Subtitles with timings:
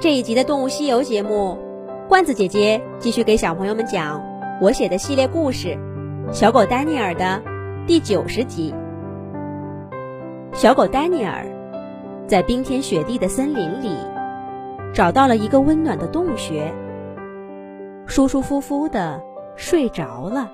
[0.00, 1.58] 这一集的《动物西游》节目，
[2.08, 4.22] 罐子姐姐继续给小朋友们讲
[4.60, 5.76] 我写的系列故事
[6.32, 7.42] 《小狗丹尼尔》的
[7.84, 8.72] 第九十集。
[10.52, 11.44] 小狗丹尼尔
[12.28, 13.90] 在冰天雪地的森林里
[14.94, 16.72] 找到了一个温暖的洞穴，
[18.06, 19.20] 舒舒服服的
[19.56, 20.48] 睡着了。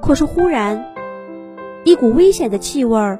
[0.00, 0.94] 可是忽然，
[1.82, 3.18] 一股危险的气味儿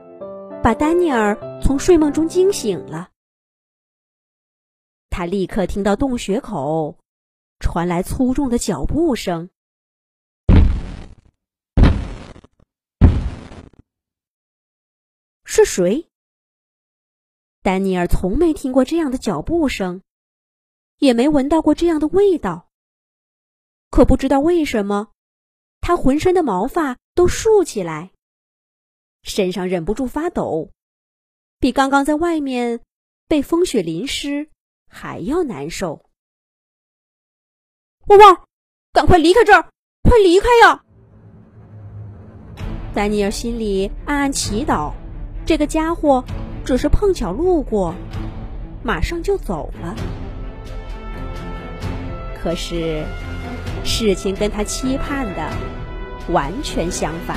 [0.62, 3.08] 把丹尼尔从睡梦中惊醒了。
[5.18, 6.96] 他立刻听到洞穴口
[7.58, 9.50] 传来粗重的脚步声。
[15.44, 16.08] 是谁？
[17.62, 20.02] 丹尼尔从没听过这样的脚步声，
[20.98, 22.68] 也没闻到过这样的味道。
[23.90, 25.10] 可不知道为什么，
[25.80, 28.12] 他浑身的毛发都竖起来，
[29.24, 30.70] 身上忍不住发抖，
[31.58, 32.80] 比刚刚在外面
[33.26, 34.48] 被风雪淋湿。
[34.88, 36.04] 还要难受！
[38.06, 38.40] 汪汪，
[38.92, 39.68] 赶快离开这儿！
[40.02, 40.82] 快离开呀！
[42.94, 44.92] 丹尼尔心里暗暗祈祷，
[45.44, 46.24] 这个家伙
[46.64, 47.94] 只是碰巧路过，
[48.82, 49.94] 马上就走了。
[52.42, 53.04] 可是，
[53.84, 55.52] 事情跟他期盼的
[56.32, 57.36] 完全相反。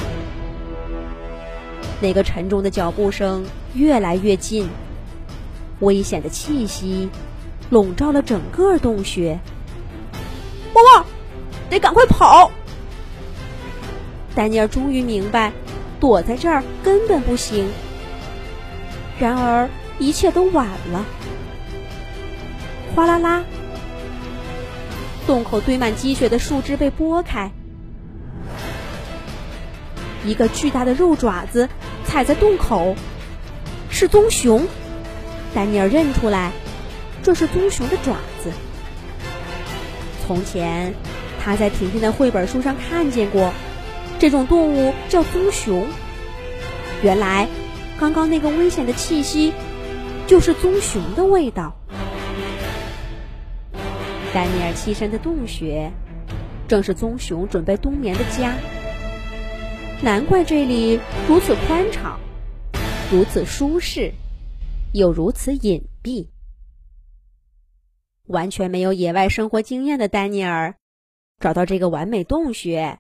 [2.02, 4.70] 那个沉重的脚步声越来越近，
[5.82, 7.10] 危险的气息。
[7.72, 9.40] 笼罩了整个洞穴，
[10.74, 11.06] 汪汪，
[11.70, 12.52] 得赶快跑！
[14.36, 15.54] 丹尼尔终于明白，
[15.98, 17.70] 躲在这儿根本不行。
[19.18, 21.06] 然而，一切都晚了。
[22.94, 23.46] 哗啦啦，
[25.26, 27.52] 洞口堆满积雪的树枝被拨开，
[30.26, 31.70] 一个巨大的肉爪子
[32.04, 32.98] 踩在洞口，
[33.90, 34.68] 是棕熊。
[35.56, 36.52] 丹尼尔认出来。
[37.24, 38.52] 这是棕熊的爪子。
[40.26, 40.94] 从前，
[41.44, 43.54] 他在婷婷的绘本书上看见过，
[44.20, 45.86] 这种动物叫棕熊。
[47.04, 47.48] 原来，
[48.00, 49.54] 刚刚那个危险的气息，
[50.28, 51.76] 就是棕熊的味道。
[54.34, 55.92] 丹尼尔栖身的洞穴，
[56.68, 58.54] 正是棕熊准备冬眠的家。
[60.02, 62.20] 难怪这里如此宽敞，
[63.12, 64.14] 如此舒适，
[64.94, 66.28] 又如此隐蔽。
[68.32, 70.76] 完全没有野外生活经验的丹尼尔，
[71.40, 73.00] 找到这个完美洞穴，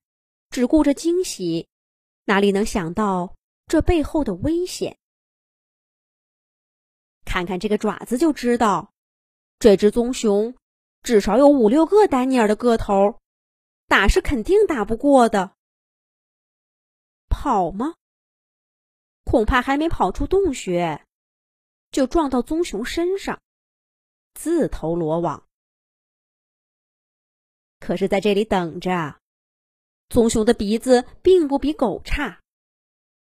[0.52, 1.68] 只顾着惊喜，
[2.26, 4.98] 哪里能想到这背后的危险？
[7.26, 8.92] 看看这个爪子就知道，
[9.58, 10.56] 这只棕熊
[11.02, 13.20] 至少有五六个丹尼尔的个头，
[13.88, 15.56] 打是肯定打不过的。
[17.30, 17.96] 跑吗？
[19.24, 21.06] 恐怕还没跑出洞穴，
[21.92, 23.40] 就撞到棕熊身上。
[24.34, 25.48] 自投罗网。
[27.80, 29.20] 可是，在这里等着，
[30.10, 32.40] 棕熊的鼻子并不比狗差。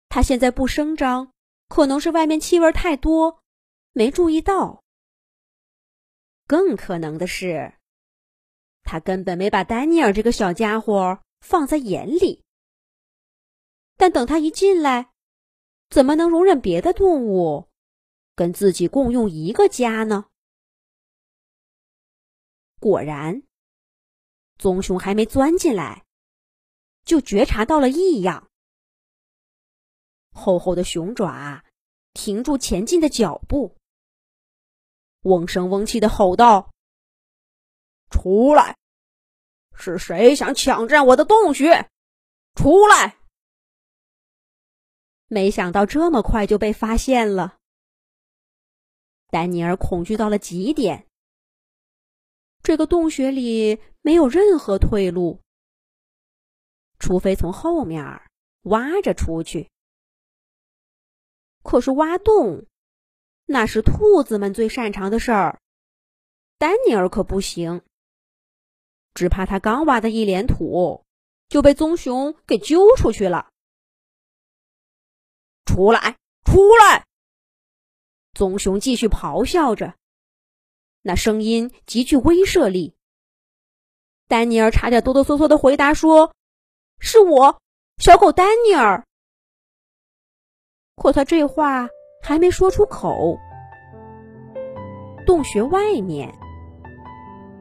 [0.09, 1.33] 它现在不声张，
[1.69, 3.43] 可能是外面气味太多，
[3.93, 4.83] 没注意到。
[6.47, 7.75] 更可能的是，
[8.83, 12.45] 他根本没把丹尼尔这个小家伙放在眼里。
[13.97, 15.11] 但等他一进来，
[15.89, 17.69] 怎么能容忍别的动物
[18.35, 20.27] 跟自己共用一个家呢？
[22.85, 23.43] 果然，
[24.59, 26.05] 棕熊还没钻进来，
[27.07, 28.51] 就觉察到了异样。
[30.33, 31.65] 厚厚的熊爪
[32.13, 33.75] 停住前进的脚步，
[35.23, 36.75] 嗡声嗡气的吼道
[38.13, 38.77] ：“出来！
[39.75, 41.89] 是谁想抢占我的洞穴？
[42.55, 43.17] 出来！”
[45.29, 47.57] 没想到这么快就被发现了，
[49.29, 51.09] 丹尼尔恐惧到了极点。
[52.65, 55.43] 这个洞穴里没有任何退路，
[56.99, 58.23] 除非从后面
[58.63, 59.71] 挖着出去。
[61.63, 62.65] 可是挖洞，
[63.45, 65.61] 那是兔子们最擅长的事儿，
[66.57, 67.83] 丹尼尔可不行。
[69.13, 71.05] 只怕他刚挖的一脸土，
[71.51, 73.51] 就被棕熊给揪出去了。
[75.67, 77.05] 出来，出来！
[78.33, 79.95] 棕熊继续咆哮着。
[81.07, 82.95] 那声音极具威慑力。
[84.27, 86.33] 丹尼尔差点哆哆嗦嗦的回答说
[86.99, 87.61] ：“是我，
[87.99, 89.05] 小狗丹尼尔。”
[90.97, 91.91] 可他这话
[92.23, 93.37] 还没说出口，
[95.27, 96.35] 洞穴外面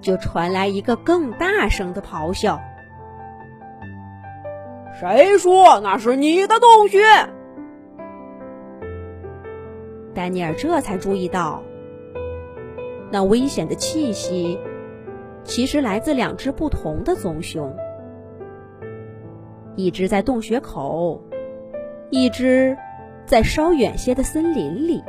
[0.01, 2.61] 就传来一个更大声的咆哮
[4.97, 7.03] ：“谁说那是你的洞穴？”
[10.15, 11.61] 丹尼尔这才注意到。
[13.13, 14.57] 那危险的气息，
[15.43, 17.71] 其实来自两只不同的棕熊，
[19.75, 21.21] 一只在洞穴口，
[22.09, 22.75] 一只
[23.27, 25.03] 在稍远些的森林里。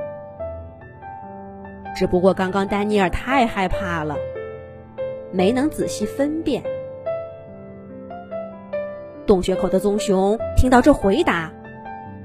[1.96, 4.18] 只不过刚刚丹尼尔太害怕了，
[5.32, 6.62] 没能仔细分辨。
[9.24, 11.50] 洞穴口的棕熊听到这回答，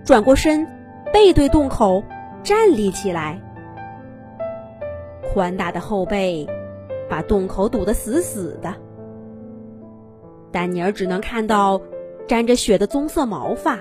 [0.04, 0.68] 转过身，
[1.14, 2.04] 背对洞口，
[2.44, 3.40] 站立起来。
[5.34, 6.48] 宽大的后背
[7.08, 8.74] 把洞口堵得死死的，
[10.52, 11.82] 丹尼尔只能看到
[12.28, 13.80] 沾着血的棕色毛发，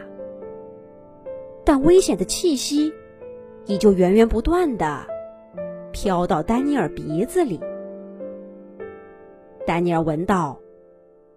[1.65, 2.93] 但危险的气息
[3.67, 5.06] 依旧源源不断的
[5.93, 7.61] 飘到丹尼尔鼻子里。
[9.67, 10.59] 丹尼尔闻到，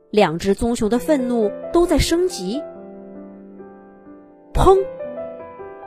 [0.09, 2.61] 两只棕熊的愤怒都在升级。
[4.53, 4.77] 砰！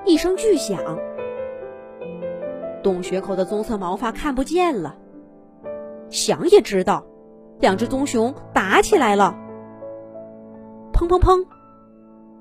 [0.05, 0.79] 一声巨响。
[2.85, 4.95] 洞穴口的棕色毛发看不见了，
[6.11, 7.03] 想也知道，
[7.59, 9.33] 两只棕熊打起来了。
[10.93, 11.49] 砰砰砰，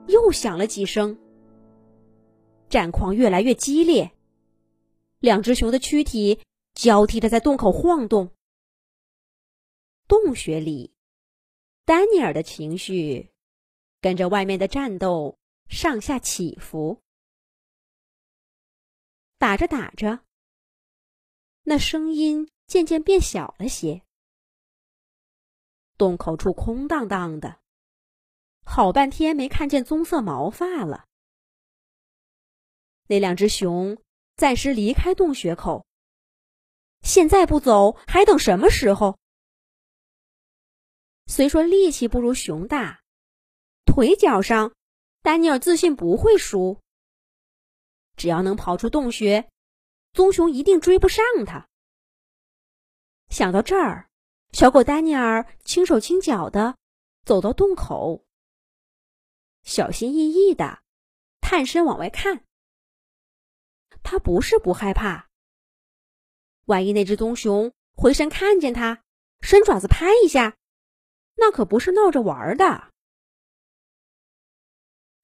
[0.07, 1.17] 又响了几声，
[2.67, 4.11] 战况越来越激烈。
[5.19, 6.41] 两只熊的躯体
[6.73, 8.29] 交替着在洞口晃动。
[10.09, 10.93] 洞穴里，
[11.85, 13.31] 丹尼尔的情绪
[14.01, 15.37] 跟着外面的战斗
[15.69, 17.01] 上下起伏。
[19.37, 20.19] 打着打着。
[21.65, 24.01] 那声音渐渐变小了些，
[25.97, 27.59] 洞口处空荡荡的，
[28.65, 31.05] 好半天没看见棕色毛发了。
[33.07, 33.97] 那两只熊
[34.35, 35.85] 暂时离开洞穴口，
[37.01, 39.17] 现在不走还等什么时候？
[41.27, 43.01] 虽说力气不如熊大，
[43.85, 44.73] 腿脚上，
[45.21, 46.81] 丹尼尔自信不会输。
[48.17, 49.49] 只要能跑出洞穴。
[50.13, 51.67] 棕熊一定追不上它。
[53.29, 54.09] 想到这儿，
[54.51, 56.77] 小狗丹尼尔轻手轻脚的
[57.25, 58.23] 走到洞口，
[59.63, 60.83] 小心翼翼的
[61.41, 62.45] 探身往外看。
[64.03, 65.29] 他不是不害怕，
[66.65, 69.03] 万一那只棕熊回身看见他，
[69.41, 70.57] 伸爪子拍一下，
[71.35, 72.91] 那可不是闹着玩的。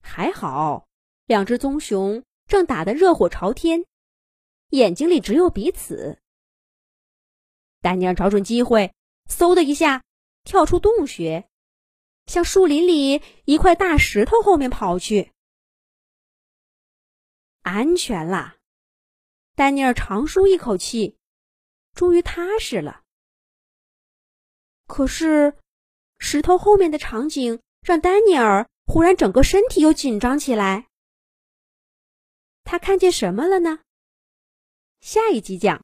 [0.01, 0.87] 还好，
[1.25, 3.85] 两只棕熊正打得热火朝天。
[4.69, 6.19] 眼睛里只有彼此。
[7.81, 8.93] 丹尼尔找准机会，
[9.29, 10.03] 嗖的一下
[10.43, 11.49] 跳出洞穴，
[12.25, 15.31] 向树林里一块大石头后面跑去。
[17.61, 18.57] 安全啦！
[19.55, 21.17] 丹尼尔长舒一口气，
[21.93, 23.03] 终于踏实了。
[24.87, 25.57] 可是，
[26.17, 30.87] 石头后面的场景让丹尼尔忽然整个身体又紧张起来。
[32.63, 33.79] 他看见什么了呢？
[35.01, 35.77] 下一集讲。